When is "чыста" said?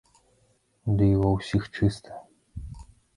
1.75-2.17